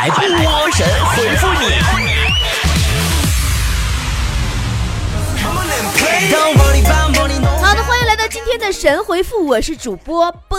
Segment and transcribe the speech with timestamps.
[0.00, 0.16] 来波
[0.70, 1.78] 神回复你。
[7.60, 10.58] 好的，欢迎来到今天的神回复，我是主播波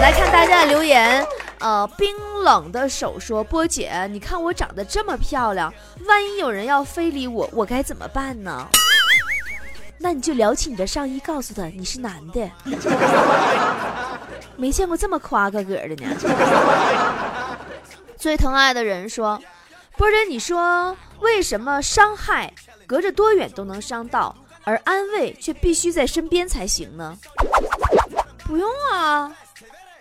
[0.00, 1.26] 来看大家的留言，
[1.58, 5.74] 呃，冰冷的手说：“波姐，你看我长得这么漂亮，
[6.06, 8.68] 万一有人要非礼我，我该怎么办呢？”
[9.98, 12.48] 那你就撩起你的上衣，告诉他你是男的。
[14.60, 16.14] 没见过这么夸个个的呢。
[18.18, 19.40] 最疼爱的人说
[19.96, 22.52] ：“波姐，你说为什么伤害
[22.86, 27.16] 隔着多远都能伤到，而安慰却必须在身边才行呢？”
[28.44, 29.32] 不用啊，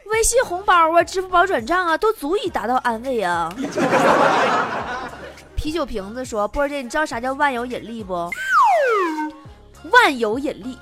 [0.08, 3.49] 微信红包啊，支付宝转账啊，都足以达到安慰啊。
[5.55, 8.30] 啤酒瓶子说：“波姐，你知道啥叫万有引力不？”
[9.91, 10.77] 万有引力，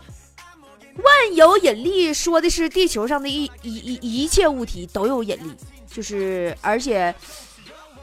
[1.03, 7.13] 万有引力说的是地球上的一一一一切物体都有引力，就是而且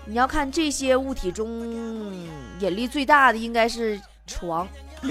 [0.04, 1.48] 你要看这些物体中
[2.60, 4.66] 引力最大的应该是床。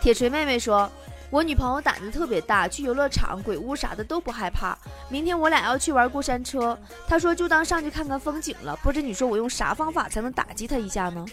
[0.00, 0.90] 铁锤妹妹说。
[1.32, 4.76] 我女朋友胆子特别大，去游乐场、鬼屋啥的都不害怕。
[5.08, 8.76] 明天我俩要去玩过山车，她说就当上去看看风景了。
[8.82, 11.24] 不知你说我用啥方法才能打击她一下呢？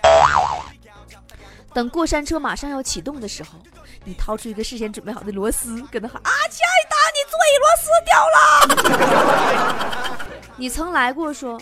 [1.77, 3.51] 等过山车马上要启动的时候，
[4.03, 10.17] 你掏出一个事先准备好的螺丝，跟他喊：“啊，亲爱的，你座椅螺丝掉了。
[10.57, 11.61] ”你曾来过说，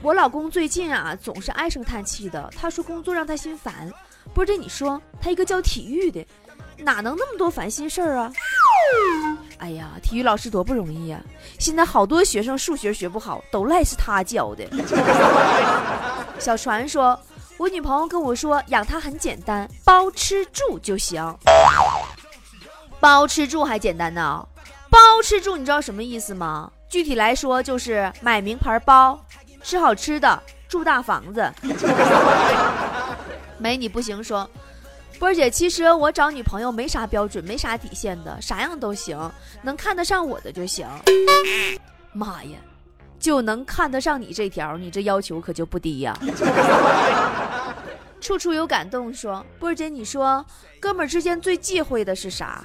[0.00, 3.92] 我老公最近啊总是唉声叹气的，他说工作让他心烦。
[4.32, 6.26] 不是你说他一个教体育的。
[6.78, 8.32] 哪能那么多烦心事儿啊！
[9.60, 11.20] 哎呀，体育老师多不容易呀！
[11.58, 14.66] 现在好多学生数学学不好，都赖是他教的。
[16.40, 17.20] 小船说
[17.60, 21.22] ：“我女朋友跟我说，养它很简单，包吃住就行。
[22.98, 24.48] 包吃住还简单呢？
[24.88, 26.72] 包吃住你知道什么意思吗？
[26.88, 29.22] 具体来说就是买名牌包，
[29.62, 31.52] 吃好吃的，住大房子。
[33.60, 34.48] 没你不行说。”
[35.20, 39.30] 波姐，其实我找女朋友没啥标准，没啥底线的，啥样都行，
[39.60, 40.88] 能看得上我的就行。
[42.14, 42.56] 妈呀，
[43.18, 46.18] 就能看得上你这条，你这要求可就不低呀。
[48.20, 50.44] 处处有感动，说波儿姐，你说
[50.78, 52.64] 哥们儿之间最忌讳的是啥？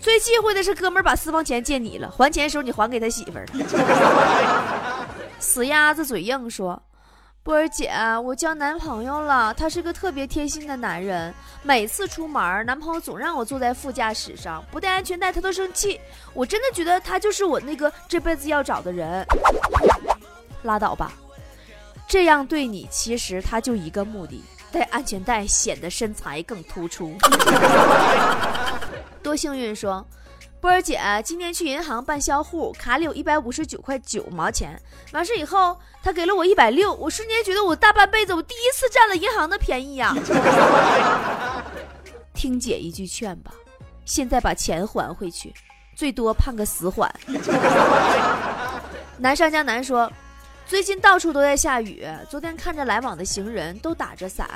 [0.00, 5.06] 最忌讳的是哥们儿把私房钱借你了，还钱时候你还给他媳妇儿了。
[5.38, 6.80] 死鸭子嘴硬，说。
[7.42, 7.92] 波儿姐，
[8.24, 11.34] 我交男朋友了，他是个特别贴心的男人。
[11.62, 16.00] 每次出门，男朋友总让我坐在副驾驶上，不带安全带他都生气。
[16.32, 19.26] 我真的觉得他就是我那个这辈子要找的人。
[20.62, 21.12] 拉倒吧，
[22.06, 27.14] 这样对你其实他就一个目的，戴安全带显得身材更突出。
[29.22, 30.06] 多幸运说。
[30.60, 34.80] 波儿姐今天去银行办销户，卡里有一百五十九块九毛钱。
[35.12, 40.16] 完事以后，他给了我一百六，我瞬间觉得我大半辈子我第一次占了银行的便宜呀！
[42.32, 43.52] 听姐一句劝吧，
[44.06, 45.52] 现在把钱还回去，
[45.94, 47.14] 最多判个死缓。
[49.18, 50.10] 南上江南说，
[50.66, 54.48] 最近到处都在下雨，昨天看着来往的行人都打着伞，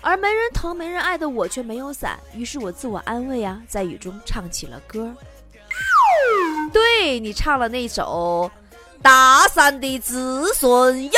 [0.00, 5.12] 而没人疼没人爱的我却没有伞，于是我自我安慰啊，在雨中唱起了歌。
[6.72, 8.50] 对你唱了那首
[9.02, 11.10] 《打伞的子孙哟》，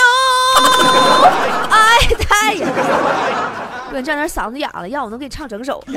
[1.71, 2.71] 哎太阳。
[3.89, 5.83] 不然这两天嗓子哑了，要我能给你唱整首。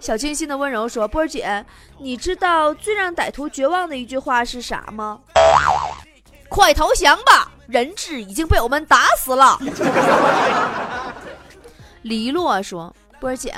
[0.00, 1.64] 小清新的温柔说：“波儿姐，
[1.98, 5.20] 你知道最让歹徒绝望的一句话是啥吗？
[6.50, 9.58] 快投降吧，人质已经被我们打死了。
[12.02, 13.54] ”黎洛说：“波儿姐。”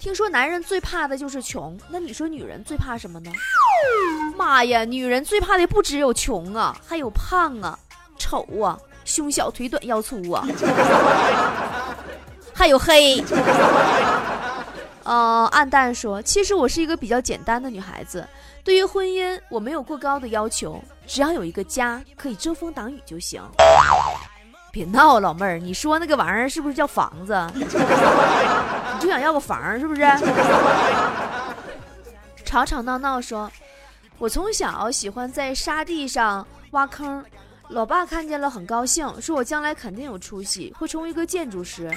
[0.00, 3.30] 听说男人最怕的就是穷，那你说女人最怕什么呢？
[4.36, 7.78] 妈呀，女人最怕的不只有穷啊，还有胖啊、
[8.18, 10.44] 丑啊、胸小腿短腰粗啊，
[12.52, 13.22] 还有黑。
[15.04, 18.26] 呃，暗淡说，其实我是一个比较简单的女孩子，
[18.62, 23.42] 对于婚姻我没有过高的要求，只要有一个家可以遮风挡雨就行。
[24.70, 27.36] 别闹，老妹儿，你说那个玩意儿是不是叫房子？
[27.54, 27.64] 你
[29.00, 30.02] 就想要个房是不是？
[32.44, 33.50] 吵吵闹闹说，
[34.18, 37.22] 我从小喜欢在沙地上挖坑，
[37.68, 41.90] 老爸看见了很高兴，说我将来肯定有出息，会成为一个建筑师。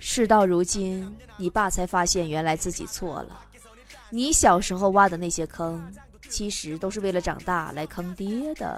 [0.00, 3.38] 事到如今，你爸才发现原来自己错了，
[4.08, 5.80] 你小时候挖的那些坑，
[6.28, 8.76] 其实都是为了长大来坑爹的。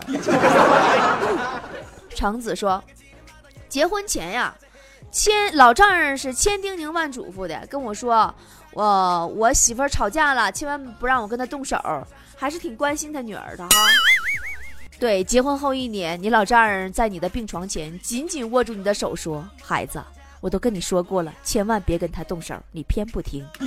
[2.14, 2.82] 橙子说
[3.70, 4.54] ：“结婚前呀，
[5.10, 8.34] 千老丈人是千叮咛万嘱咐的，跟我说，
[8.72, 11.78] 我我媳妇吵架了，千万不让我跟她动手，
[12.36, 13.70] 还是挺关心她女儿的哈。
[14.98, 20.02] 对，结婚后一年，你老丈人在你的病床前紧紧握住你的手，说：“孩子，
[20.42, 23.46] 我都跟你说过了，千万别跟他动手，你偏不听。”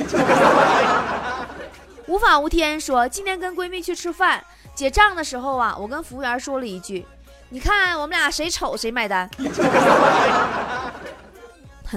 [2.05, 4.43] 无法无天说：“今天跟闺蜜去吃饭，
[4.75, 7.03] 结账的时候啊，我跟服务员说了一句
[7.49, 9.27] ：‘你看我们俩谁丑谁买单。’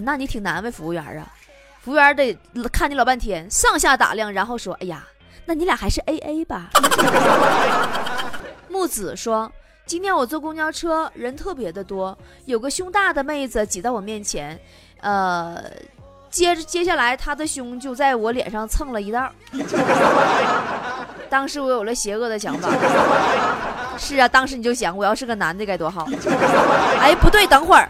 [0.02, 1.26] 那你挺难为服务员啊，
[1.82, 2.38] 服务员得
[2.72, 5.04] 看你老半天，上下打量，然后说：‘哎呀，
[5.44, 6.70] 那你俩还是 A A 吧。
[8.70, 9.50] ’”木子说
[9.88, 14.61] ：“今天我坐公交车，人特别的多，有个胸大的妹子挤到我面前，
[15.00, 15.64] 呃，
[16.29, 19.32] 接着接下来她的胸就在我脸上蹭了一道。
[21.31, 22.69] 当时我有了邪恶的想法。
[23.96, 26.06] 是啊，当时你就想，我要是个男的该多好。
[27.00, 27.88] 哎，不对，等会儿，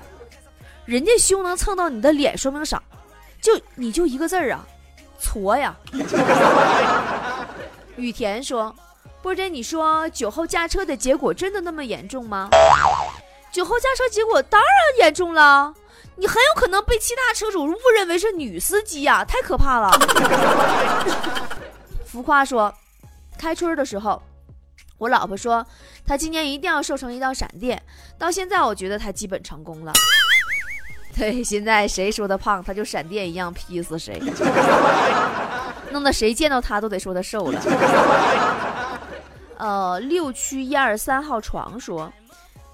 [0.84, 2.80] 人家胸能蹭到你的脸，说明啥？
[3.40, 4.64] 就你就一个字儿啊，
[5.20, 5.76] 矬呀。”
[7.96, 8.72] 雨田说。
[9.28, 12.48] 波姐，你说酒后驾车的结果真的那么严重吗？
[13.52, 15.74] 酒后驾车结果当然严重了，
[16.16, 19.90] 你很有可能被其他车主误认为是女司机呀，太可怕了。
[22.06, 22.72] 浮夸说，
[23.36, 24.22] 开春的时候，
[24.96, 25.66] 我老婆说
[26.06, 27.82] 她今年一定要瘦成一道闪电，
[28.16, 29.92] 到现在我觉得她基本成功了。
[31.14, 34.18] 对，现在谁说她胖，她就闪电一样劈死谁，
[35.90, 37.60] 弄得谁见到她都得说她瘦了。
[39.58, 42.12] 呃，六区一二三号床说，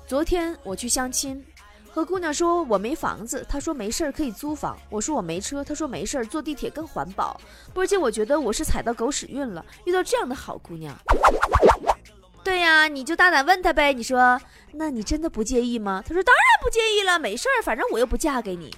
[0.07, 1.43] 昨天我去相亲，
[1.91, 4.77] 和姑娘说我没房子，她说没事儿可以租房。
[4.91, 7.41] 我说我没车，她说没事儿坐地铁更环保。
[7.73, 10.95] 波姐，我觉得我是踩到狗屎运了，遇到这样的好姑娘。
[12.45, 13.95] 对呀，你就大胆问她呗。
[13.95, 14.39] 你说，
[14.73, 16.05] 那你真的不介意吗？
[16.07, 18.71] 她说当然不介意了，没事儿，反正我又不嫁给你。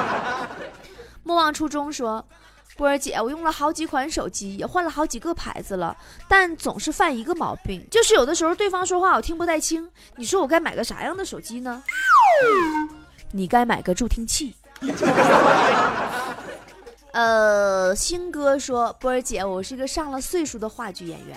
[1.24, 2.22] 莫忘初衷说。
[2.80, 5.94] 波儿姐，我用了好几款手机，也换了好几个牌子了，
[6.26, 9.86] 但总是犯一个毛病，就是有的时候对方说话我听不太清。
[10.16, 11.82] 你说我该买个啥样的手机呢？
[13.32, 14.54] 你该买个助听器。
[17.12, 21.36] 呃，星哥说，波儿姐，我是一个上了岁数的话剧演员。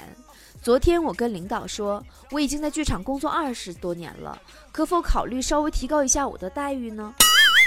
[0.61, 2.01] 昨天我跟领导说，
[2.31, 4.41] 我已经在剧场工作二十多年了，
[4.71, 7.13] 可否考虑稍微提高一下我的待遇呢？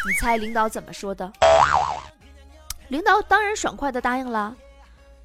[0.09, 1.31] 你猜领导怎么说的？
[2.89, 4.55] 领导当然爽快的答应了，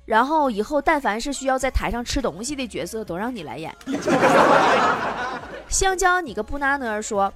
[0.05, 3.75] 然后以后但凡是需要在台上吃东西的角色，都让你来演。
[5.69, 7.31] 香蕉，你个不拿呢说，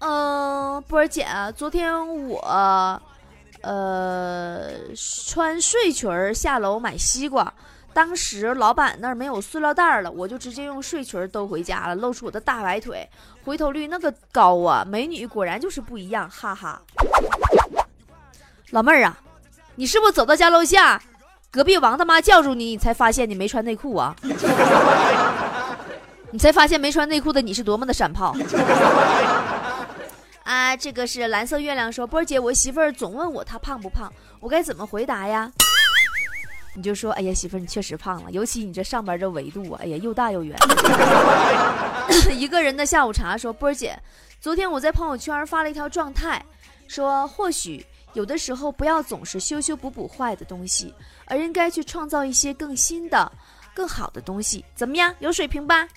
[0.00, 1.26] 嗯，波儿姐，
[1.56, 3.00] 昨天我，
[3.62, 4.70] 呃，
[5.26, 7.54] 穿睡裙儿下楼买西瓜，
[7.94, 13.08] 当时老板那儿没有塑料袋了，我就直接用睡裙儿兜回家了，露出我的大白腿，
[13.44, 16.82] 回头率那个高啊，美女果然就是不一样，哈哈。
[18.70, 19.16] 老妹儿啊。
[19.74, 21.00] 你是不是走到家楼下，
[21.50, 24.14] 隔壁王大妈叫住你，你才发现你没穿内裤啊？
[26.30, 28.34] 你才发现没穿内裤的你是多么的闪炮
[30.44, 30.76] 啊！
[30.76, 35.50] 这个是蓝色月亮说，波儿姐，我媳妇儿总问我她胖不胖，我该怎么回答呀？
[36.74, 40.56] 你就说，哎呀，媳妇儿你确实胖了，尤其你这上边这维度啊，哎呀又大又圆。
[42.30, 43.98] 一个人的下午茶说，波儿姐，
[44.40, 46.44] 昨天我在朋友圈发了一条状态，
[46.88, 47.86] 说或许。
[48.14, 50.94] 有的时候不要总是修修补补坏的东西，
[51.26, 53.30] 而应该去创造一些更新的、
[53.74, 54.64] 更好的东西。
[54.74, 55.14] 怎么样？
[55.18, 55.88] 有水平吧？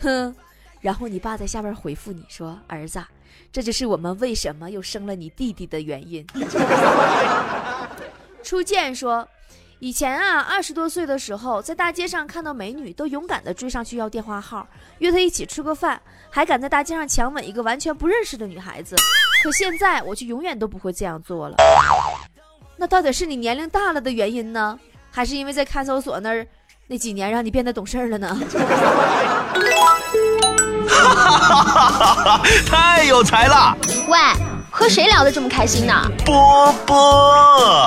[0.00, 0.34] 哼。
[0.80, 3.04] 然后你爸在下边回复你说：“儿子，
[3.52, 6.26] 这就是我们为什么又生了你弟弟的原因。
[8.42, 9.28] ”初见说。
[9.80, 14.66] 以前啊，二十多岁的时候，在大街上看到美女，都勇敢的追上去要电话号，
[14.98, 18.94] 约她一起吃个饭，还敢在大街上强吻一个完全不认识的女孩子。
[19.42, 21.56] 可现在，我就永远都不会这样做了。
[22.76, 24.78] 那到底是你年龄大了的原因呢，
[25.10, 26.46] 还是因为在看守所那儿
[26.86, 28.38] 那几年让你变得懂事了呢？
[30.88, 32.42] 哈哈哈哈哈！
[32.66, 33.74] 太有才了！
[34.08, 34.18] 喂，
[34.70, 35.94] 和谁聊得这么开心呢？
[36.26, 37.86] 波波。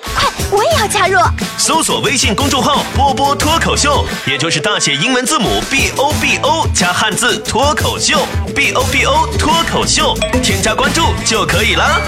[0.15, 1.19] 快，我也要加入。
[1.57, 8.25] 搜索微信公众号“波波脱口秀”，也就是大写英文字母 B O B O 加汉字“脱口秀
[8.55, 12.01] ”，B O B O 脱口秀，添加关注就可以了。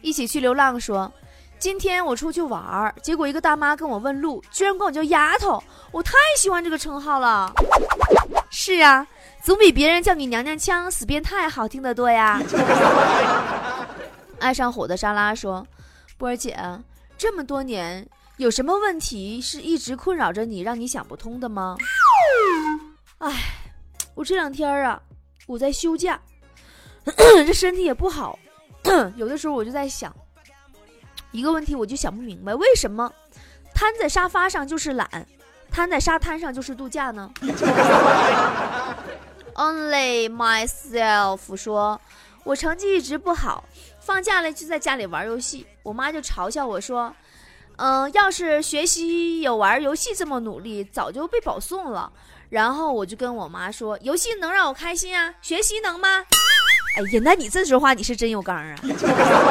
[0.00, 1.12] 一起去流浪说，
[1.58, 5.62] 今天我出去玩儿，结果一个大妈跟我问路，居然管我叫丫头，
[5.92, 7.52] 我太喜欢这个称号了。
[8.50, 9.06] 是啊，
[9.42, 12.40] 总比别人叫你娘娘腔、死变态好听得多呀。
[14.40, 15.66] 爱上火的沙拉说
[16.18, 16.58] ：“波儿姐，
[17.16, 21.76] 这么多年，有什么问题是一直困扰着你，让你想不通的吗？”
[23.18, 23.32] 哎，
[24.14, 25.00] 我这两天啊，
[25.46, 26.20] 我在休假，
[27.04, 28.38] 这身体也不好，
[29.14, 30.14] 有的时候我就在想，
[31.30, 33.12] 一个问题我就想不明白，为什么
[33.74, 35.26] 瘫在沙发上就是懒，
[35.70, 37.30] 瘫在沙滩上就是度假呢？
[39.54, 42.00] Only myself 说，
[42.44, 43.62] 我成绩一直不好。
[44.00, 47.14] 放假了就在家里玩游戏，我妈就嘲笑我说
[47.76, 52.10] ：“嗯，要是学习有玩游戏这么努力，早就被保送了。”
[52.50, 56.08] 然后我就跟我妈说：“游戏能让我开心啊，学习能吗？”
[56.96, 58.74] 哎呀，那你这说话你是真有刚啊！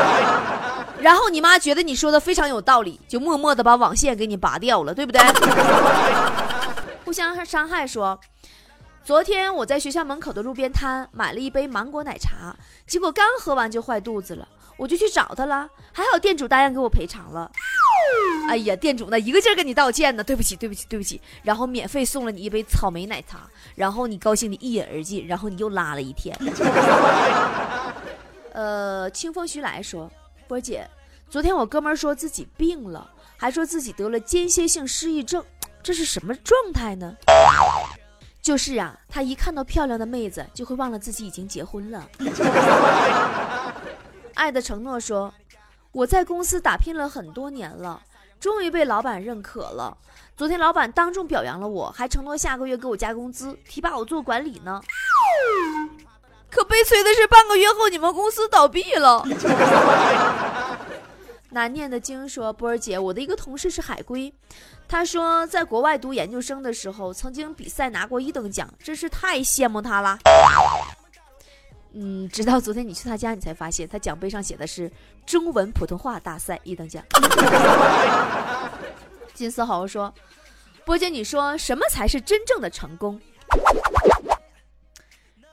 [1.00, 5.22] 然后你妈觉得你说的非常有道理，就默默的把网线给你拔掉了，对不对？
[7.06, 8.20] 互相伤害说。
[9.10, 14.48] 昨天我在学校门口的路边摊买了一杯芒果奶茶，结果刚喝完就坏肚子了，
[14.78, 17.52] 我就去找他了，还好店主答应给我赔偿了。
[18.48, 26.38] 哎呀，店主呢一个劲儿跟你道歉呢，对不起，对不起，对不起，然后免费送了你一杯草莓奶茶，然后你高兴的一饮而尽，然后你又拉了一天。
[28.54, 30.08] 呃，清风徐来说，
[30.48, 30.88] 波姐，
[31.32, 35.44] 昨天我哥们儿说自己病了，还说自己得了间歇性失忆症，
[35.82, 37.16] 这是什么状态呢？
[38.50, 42.10] 就是啊，他一看到漂亮的妹子，就会忘了自己已经结婚了。
[44.34, 45.32] 爱的承诺说
[45.94, 48.02] ：“我在公司打拼了很多年了，
[48.40, 49.96] 终于被老板认可了。
[50.36, 54.82] 昨天老板当众表扬了我，还承诺下个月给我加工资，提拔我做管理呢。
[56.50, 59.24] 可悲催的是，半个月后你们公司倒闭了。”
[61.52, 64.32] 难念的经说：“波儿姐，我的一个同事是海归，
[64.88, 70.20] 他说在国外读研究生的时候，曾经比赛拿过一等奖，真是太羡慕他了。
[71.94, 74.92] 嗯，直到昨天你去他家，你才发现他奖杯上写的是
[75.26, 77.04] 中文普通话大赛一等奖。
[79.34, 80.14] 金丝猴说：
[80.86, 83.20] 波姐，你说什么才是真正的成功？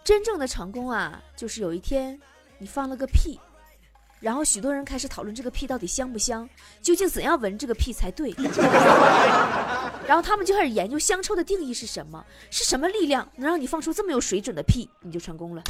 [0.05, 2.21] 真正的成功啊，就是有一天
[2.59, 3.41] 你放了个屁。”
[4.27, 6.49] 然后许多人开始讨论这个屁到底香不香，
[6.83, 8.35] 究竟怎样闻这个屁才对？
[10.05, 15.63] 然后他们就开始研究香臭的定义是什么，是什么力量能让你放出这么有水准的屁，你就成功了。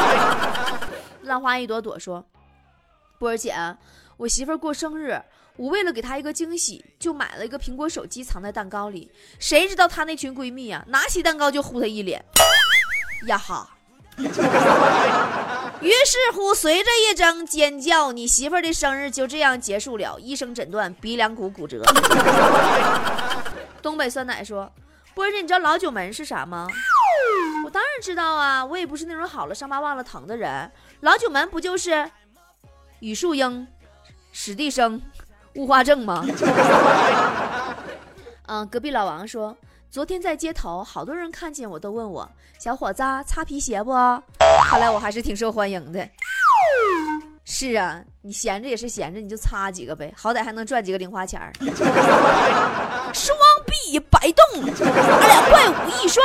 [1.24, 2.22] 浪花一朵朵说
[3.18, 3.54] ：“波儿姐，
[4.18, 5.18] 我媳妇儿过生日，
[5.56, 9.10] 我为了给她一个惊喜，就买了一个苹果手机藏在蛋糕里。
[9.38, 12.22] 谁知道她那群闺蜜啊，拿起蛋糕就呼她一脸，
[13.26, 13.70] 呀哈！”
[15.80, 20.18] 于是乎，随着一声尖叫，你媳妇儿的生日就这样结束了。
[20.18, 21.82] 医生诊断鼻梁骨骨折。
[23.80, 24.70] 东北酸奶说
[25.14, 26.66] ：“波儿姐，你知道老九门是啥吗？”
[27.64, 30.70] 我当然知道啊，我也不是那种好了伤疤忘了疼的人。
[31.00, 32.10] 老九门不就是
[32.98, 33.66] 语数英、
[34.32, 35.00] 史地生、
[35.54, 36.22] 物化症吗？
[38.48, 39.56] 嗯，隔壁老王说。
[39.90, 42.28] 昨天在街头，好多人看见我都问我
[42.60, 43.90] ：“小伙子，擦皮鞋不？”
[44.64, 46.08] 看来我还是挺受欢迎的。
[47.44, 51.52] 是啊，你闲着也是闲着，你就擦几个呗，好歹还能赚几个零花钱儿。
[53.12, 56.24] 双臂摆动，俺俩怪物一双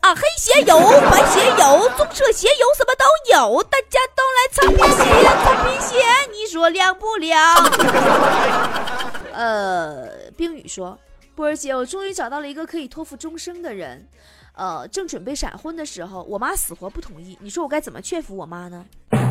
[0.00, 0.14] 啊！
[0.14, 0.78] 黑鞋有，
[1.10, 3.04] 白鞋有，棕色鞋有，什么都
[3.34, 3.62] 有。
[3.64, 5.04] 大家都来擦皮鞋，
[5.44, 6.02] 擦皮鞋，
[6.32, 7.54] 你说亮不亮？
[9.34, 10.98] 呃，冰雨说。
[11.34, 14.06] 波儿姐，我终于找到了一个可以托付终生的人，
[14.54, 17.38] 呃，正准备闪婚的时候，我妈死活不同意。
[17.40, 18.84] 你说我该怎么劝服我妈呢？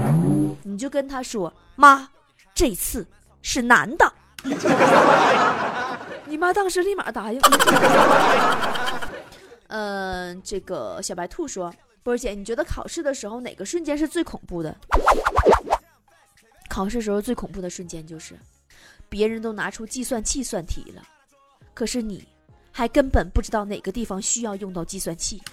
[0.63, 2.09] 你就跟她说，妈，
[2.53, 3.05] 这次
[3.41, 4.13] 是男的。
[6.25, 7.39] 你妈当时立马答应。
[9.67, 14.75] 嗯， 这个小白兔说，波儿姐，你觉得考试的时候哪个瞬间是最恐怖的？
[16.67, 18.35] 考试时候最恐怖的瞬间就是，
[19.09, 21.03] 别人都拿出计算器算题了。
[21.73, 22.27] 可是你，
[22.71, 25.41] 还根本不知道哪个地方需要用到计算器。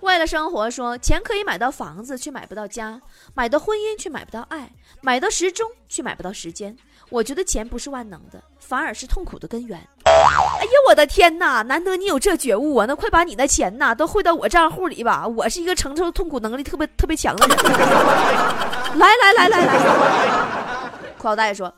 [0.00, 3.00] 为了生活，说钱可以买到房子，却买不到家；
[3.34, 4.68] 买到婚姻，却买不到爱；
[5.00, 6.76] 买到时钟，却买不到时间。
[7.08, 9.76] 我觉得钱不是万能的，反而是痛苦的根源。
[10.04, 10.12] 哎
[10.64, 11.62] 呀，我的天哪！
[11.62, 12.86] 难得你有这觉悟啊！
[12.86, 15.26] 那快把你的钱呐都汇到我账户里吧！
[15.26, 17.56] 我是一个承受痛苦能力特别特别强的人。
[18.98, 19.78] 来来来来来，
[21.18, 21.72] 裤腰带说。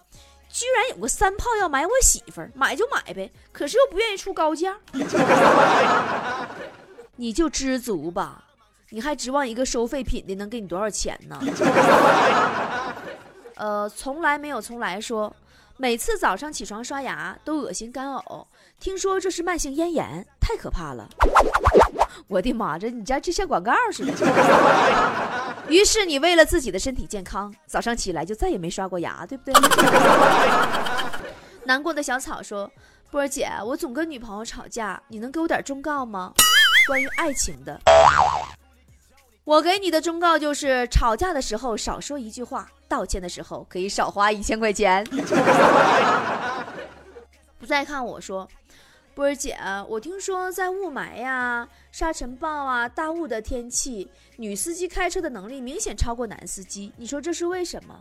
[0.49, 4.77] 居然有个三炮要买我媳妇儿，买就买呗，可是又不愿意出高价，
[7.17, 8.45] 你就知足吧，
[8.91, 11.39] 你还指望一个收废品的能给你多少钱呢？
[13.57, 15.35] 呃，从来没有从来说，
[15.77, 18.47] 每次早上起床刷牙都恶心干呕，
[18.81, 21.09] 听说这是慢性咽炎，太可怕了。
[22.27, 24.13] 我的妈，这你家这像广告似的。
[25.69, 29.53] 于是你为了自己的身体健康，早上起来就再也没刷过牙，对不对？
[31.65, 32.71] 难过的小草说
[33.13, 36.33] ：“波儿姐，我总跟女朋友吵架，你能给我点忠告吗？
[36.87, 37.79] 关于爱情的。
[39.45, 45.05] 我给你的忠告就是，吵架的时候少说一句话，道歉的时候可以少花一千块钱。
[47.59, 48.49] 不再看我说。”
[49.19, 49.59] 波儿姐，
[49.89, 58.01] 我听说在雾霾呀、沙尘暴啊、大雾的天气，女司机开车的能力明显超过男司机，你说这是为什么？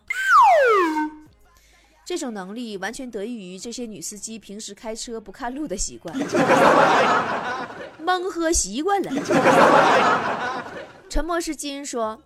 [2.06, 6.16] 这种能力完全得益于这些女司机平时开车不看路的习惯，
[7.98, 9.12] 蒙喝习惯了。
[11.10, 12.22] 沉默是金说，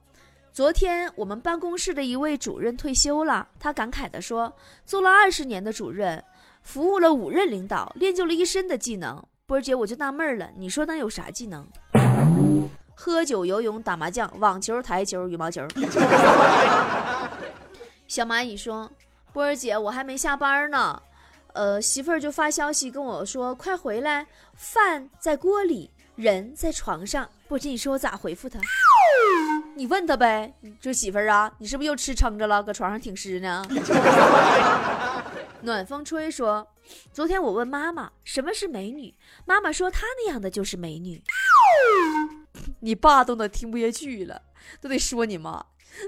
[0.51, 4.53] 昨天我们办公室的一位主任退休了，他感慨地说，
[4.85, 6.21] 做了二十年的主任。
[6.61, 9.23] 服务了五任领导，练就了一身的技能。
[9.45, 11.67] 波儿姐，我就纳闷了，你说能有啥技能？
[12.95, 15.65] 喝酒、游泳、打麻将、网球、台球、羽毛球。
[18.07, 18.89] 小蚂蚁说
[19.33, 21.01] ：“波儿姐，我还没下班呢，
[21.53, 27.27] 呃，媳妇儿就发消息跟我说，快回来，饭在锅里，人在床上。
[27.47, 28.59] 波姐，你说我咋回复他？
[29.75, 30.53] 你问他呗。
[30.79, 33.65] 这媳妇儿啊，你是不是又吃撑着了，搁床上挺尸呢？”
[35.63, 36.67] 暖风吹说
[37.13, 39.13] ：“昨天我问妈妈什么是美女，
[39.45, 41.21] 妈妈说她那样的就是美女。
[42.79, 44.41] 你爸都能听不下去了，
[44.79, 45.63] 都得说你妈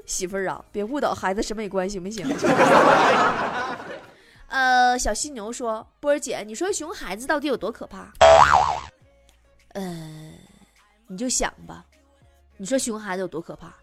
[0.06, 2.26] 媳妇儿啊，别误导孩子审美观行不行？”
[4.50, 8.12] 呃，小犀牛说：“波儿姐，你说熊孩子到底有多可怕？
[9.70, 10.32] 呃，
[11.08, 11.86] 你就想吧，
[12.58, 13.74] 你说熊孩子有多可怕？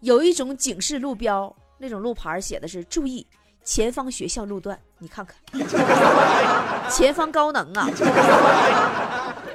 [0.00, 3.26] 有一种警示路标，那种路牌写的是注意。”
[3.62, 5.34] 前方学校路段，你看看，
[6.90, 7.88] 前方高能啊！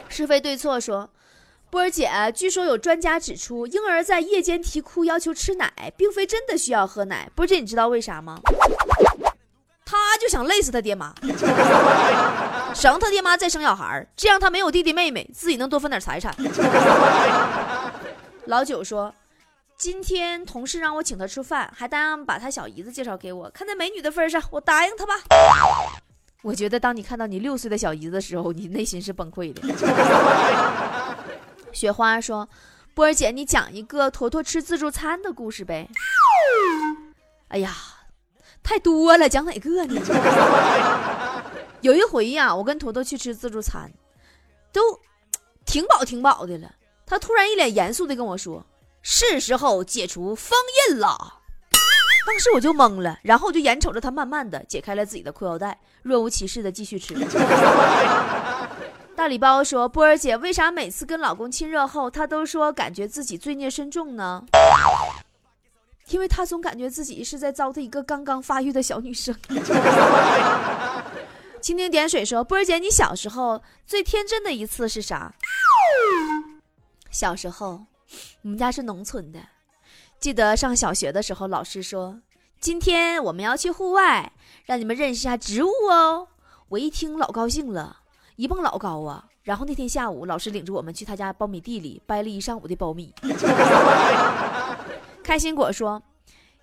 [0.10, 1.08] 是非对错说，
[1.70, 7.30] 波儿姐，据说有专家指出，婴儿在夜间啼哭要求吃奶，并非真的需要喝奶。
[7.36, 8.40] 波儿姐，你知道为啥吗？
[9.86, 11.14] 他就想累死他爹妈，
[12.74, 16.36] 省他爹妈再生小孩这样他没有弟弟妹妹，自己能多分点财产。
[18.46, 19.14] 老九说。
[19.78, 23.50] 今天同事让我请他吃饭，还答应把他小姨子介绍给我。
[23.50, 25.14] 看在美女的份上，我答应他吧。
[26.42, 29.62] 我觉得当你看到你六岁的小姨子的时候，你内心是崩溃的。
[31.74, 32.48] 雪花说
[32.96, 35.90] ：“波儿姐，你讲一个坨坨吃自助餐的故事呗。”
[37.50, 37.76] 哎呀，
[38.64, 40.02] 太多了，讲哪个呢？
[41.82, 43.92] 有一回呀，我跟坨坨去吃自助餐，
[44.72, 44.82] 都
[45.66, 46.72] 挺饱挺饱的了。
[47.06, 48.66] 他突然一脸严肃的跟我说。
[49.08, 50.58] 是时候解除封
[50.90, 51.16] 印了，
[52.26, 57.14] 当时我就懵了，然后我就眼瞅着他慢慢的解开了自己的裤腰带，若无其事的继续吃。
[59.16, 64.44] 大礼包说：“波儿姐，为啥每次跟老公亲热后，他都说感觉自己罪孽深重呢？
[66.08, 69.36] 因为他总感觉自己是在糟蹋一个刚刚发育的小女生。
[71.62, 75.32] ”蜻蜓点水说：“波儿姐，你小时候最天真的一次是啥？
[77.12, 77.86] 小时候。”
[78.44, 79.40] 我们家是农村的，
[80.20, 82.20] 记得上小学的时候，老师说
[82.60, 84.32] 今天我们要去户外，
[84.66, 86.28] 让你们认识一下植物哦。
[86.70, 87.98] 我一听老高兴了，
[88.36, 89.26] 一蹦老高啊。
[89.44, 93.14] 然后那天下午，老师领着我们去他家苞米地里掰了一上午的苞米。
[95.24, 96.02] 开心果说，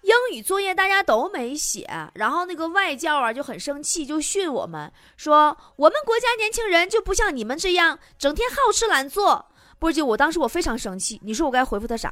[0.02, 9.46] 英语作业大家都没写，然后那个外教啊就很生气，就训我们说，我们国家年轻人就不像你们这样，整天好吃懒做。
[9.82, 12.08] 波姐，我当时我非常生气，你说我该回复他啥？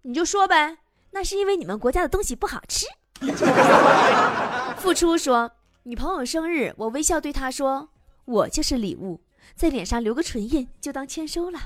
[0.00, 0.78] 你就说呗，
[1.10, 2.86] 那是因为你们国家的东西不好吃。
[4.80, 5.50] 付出说，
[5.82, 7.90] 女朋友生日，我微笑对她说，
[8.24, 9.20] 我就是礼物，
[9.54, 11.58] 在脸上留个唇印就当签收了。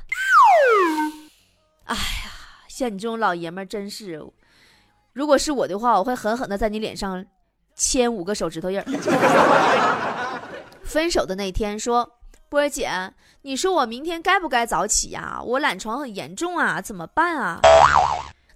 [1.85, 2.33] 哎呀，
[2.67, 4.21] 像你这种老爷们真是，
[5.13, 7.25] 如果是我的话，我会狠狠的在你脸上
[7.77, 8.85] 签五个手指头印儿。
[10.83, 12.17] 分手的那天说。
[12.51, 15.41] 波姐，你说我明天该不该早起呀？
[15.41, 17.61] 我懒床很严重啊，怎么办啊？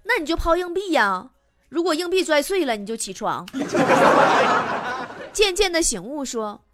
[0.03, 1.29] 那你就抛硬币呀！
[1.69, 3.47] 如果硬币摔碎了，你就起床。
[5.31, 6.65] 渐渐的醒悟说，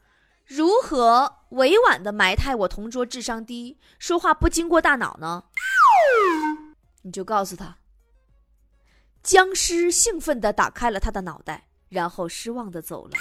[0.46, 5.44] 如何委婉的埋汰我同桌智商低，说话不经过大脑呢？
[7.04, 7.78] 你就告诉他，
[9.22, 13.12] 僵尸兴奋的打开了他的脑袋，然后失望的走了。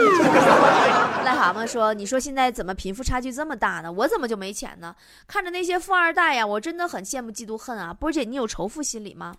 [1.26, 3.90] 癞蛤蟆说：“你说现在怎么贫富差距这么大呢？
[3.92, 4.94] 我怎么就没钱呢？
[5.26, 7.92] 看着那些富二代呀，我真的很羡慕嫉妒恨啊！
[7.92, 9.34] 波姐，你有仇富心理吗？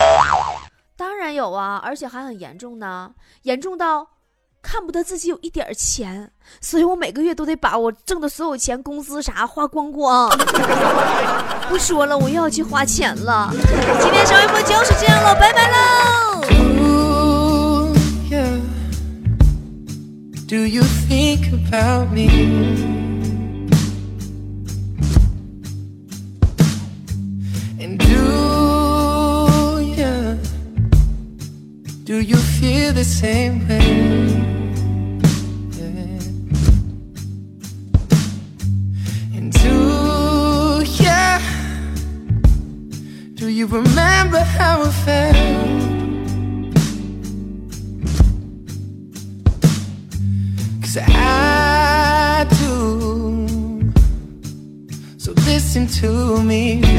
[0.96, 3.12] 当然有啊，而且还很严重呢，
[3.44, 4.08] 严重到
[4.62, 10.30] 看不得自己有一点钱，所以我每个月都得把我挣的所有钱、工资啥花光光。
[11.70, 13.50] 不说了，我又要去花钱了。
[14.00, 16.61] 今天小微博就是这样了，拜拜喽。
[20.51, 22.27] Do you think about me?
[27.79, 28.23] And do
[29.95, 30.35] yeah,
[32.03, 34.41] do you feel the same way?
[43.35, 45.31] Do you remember how it felt?
[56.01, 56.90] To me,